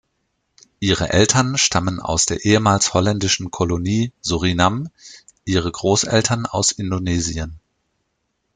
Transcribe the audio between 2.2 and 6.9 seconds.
der ehemals holländischen Kolonie Surinam, ihre Großeltern aus